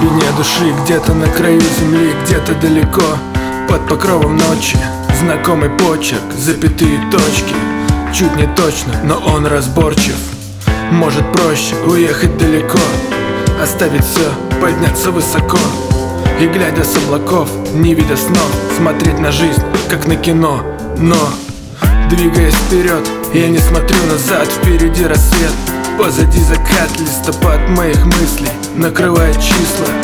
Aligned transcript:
глубине 0.00 0.26
души 0.36 0.74
Где-то 0.84 1.14
на 1.14 1.26
краю 1.28 1.60
земли, 1.78 2.14
где-то 2.24 2.54
далеко. 2.54 3.02
Под 3.68 3.86
покровом 3.88 4.36
ночи 4.36 4.78
Знакомый 5.20 5.70
почерк, 5.70 6.22
запятые 6.36 7.00
точки. 7.10 7.54
Чуть 8.14 8.34
не 8.36 8.46
точно, 8.54 8.94
но 9.04 9.18
он 9.34 9.46
разборчив. 9.46 10.16
Может 10.90 11.30
проще 11.32 11.76
уехать 11.86 12.36
далеко 12.38 12.78
Оставить 13.62 14.04
все, 14.04 14.30
подняться 14.60 15.10
высоко. 15.10 15.58
И 16.40 16.46
глядя 16.46 16.84
с 16.84 16.96
облаков, 16.96 17.48
не 17.74 17.94
видя 17.94 18.16
снов 18.16 18.50
Смотреть 18.78 19.18
на 19.18 19.30
жизнь, 19.30 19.62
как 19.90 20.06
на 20.06 20.16
кино. 20.16 20.62
Но, 20.96 21.16
двигаясь 22.08 22.54
вперед, 22.54 23.06
я 23.34 23.48
не 23.48 23.58
смотрю 23.58 23.98
назад 24.10 24.48
Впереди 24.48 25.04
рассвет, 25.04 25.52
Позади 25.98 26.40
закат, 26.40 26.88
листопад 26.98 27.68
моих 27.68 28.06
мыслей 28.06 28.50
Накрывает 28.74 29.38
числа 29.38 29.99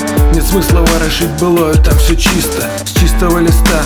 смысла 0.57 0.81
ворошить 0.81 1.29
былое, 1.39 1.75
там 1.75 1.99
все 1.99 2.17
чисто. 2.17 2.71
С 2.87 2.99
чистого 2.99 3.41
листа 3.41 3.83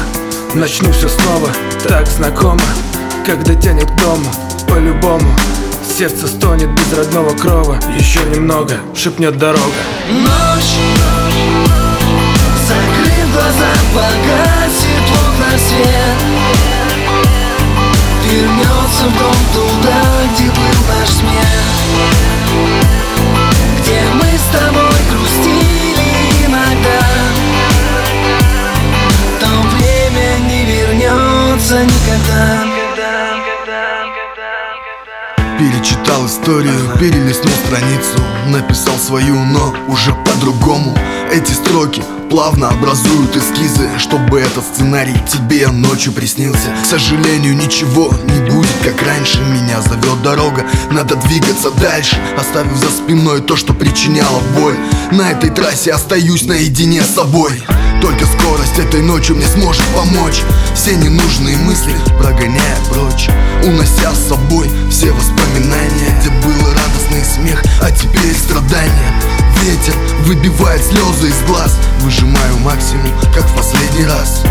Начну 0.52 0.92
все 0.92 1.09
снова, 1.09 1.51
так 1.88 2.06
знакомо 2.06 2.62
Когда 3.27 3.56
тянет 3.56 3.91
к 3.91 3.97
дому, 3.97 4.30
по-любому 4.69 5.34
Сердце 5.83 6.28
стонет 6.28 6.70
без 6.70 6.97
родного 6.97 7.36
крова. 7.36 7.77
Еще 7.98 8.20
немного, 8.34 8.75
шепнет 8.95 9.36
дорога. 9.36 9.61
Ночь 10.11 10.78
Закрыв 12.69 13.33
глаза, 13.34 13.70
вернется 31.71 31.85
никогда. 31.85 32.71
Перечитал 35.59 36.27
историю, 36.27 36.97
перелистнул 36.99 37.53
страницу 37.67 38.19
Написал 38.49 38.97
свою, 38.97 39.35
но 39.35 39.75
уже 39.89 40.15
по-другому. 40.25 40.97
Эти 41.31 41.53
строки 41.53 42.03
плавно 42.31 42.71
образуют 42.71 43.37
эскизы 43.37 43.91
Чтобы 43.98 44.41
этот 44.41 44.65
сценарий 44.65 45.17
тебе 45.29 45.69
ночью 45.69 46.13
приснился. 46.13 46.71
К 46.83 46.87
сожалению, 46.87 47.55
ничего 47.55 48.11
не 48.25 48.51
будет, 48.51 48.73
как 48.83 49.03
раньше. 49.07 49.41
Меня 49.43 49.83
зовет 49.83 50.23
дорога, 50.23 50.65
надо 50.91 51.17
двигаться 51.17 51.71
дальше. 51.73 52.17
Оставив 52.39 52.75
за 52.77 52.89
спиной 52.89 53.43
то, 53.43 53.55
что 53.55 53.75
причиняло 53.75 54.41
боль. 54.59 54.77
На 55.13 55.31
этой 55.31 55.51
трассе 55.51 55.93
остаюсь 55.93 56.45
наедине 56.47 57.03
с 57.03 57.15
собой 57.15 57.63
только 58.01 58.25
скорость 58.27 58.79
этой 58.79 59.03
ночью 59.03 59.37
мне 59.37 59.47
сможет 59.47 59.84
помочь. 59.95 60.43
Все 60.75 60.97
ненужные 60.97 61.56
мысли 61.59 61.97
прогоняя 62.19 62.77
прочь 62.89 63.29
Унося 63.62 64.15
с 64.15 64.29
собой 64.29 64.70
все 64.91 65.12
воспоминания. 65.12 66.17
Где 66.19 66.31
был 66.31 66.73
радостный 66.75 67.25
смех, 67.25 67.62
а 67.83 67.91
теперь 67.91 68.34
страдания. 68.34 69.12
Ветер 69.62 69.97
выбивает 70.25 70.83
слезы 70.83 71.29
из 71.29 71.42
глаз. 71.42 71.77
Выжимаю 72.01 72.58
максимум, 72.58 73.13
как 73.35 73.47
в 73.47 73.57
последний 73.57 74.07
раз. 74.07 74.42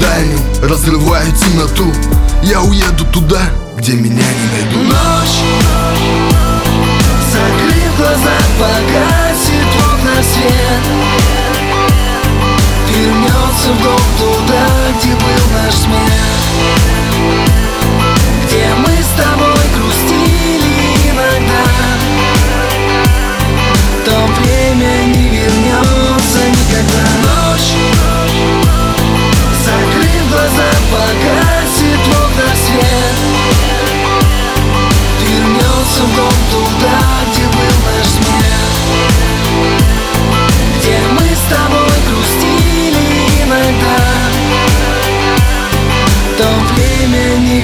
Дальним 0.00 0.42
разрываю 0.62 1.30
темноту. 1.32 1.92
Я 2.42 2.62
уеду 2.62 3.04
туда, 3.12 3.42
где 3.76 3.92
меня 3.92 4.22
не 4.22 4.62
найдут. 4.62 4.88
Ночь 4.88 5.77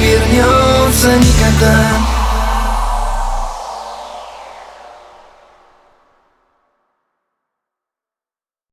вернется 0.05 1.17
никогда 1.17 2.04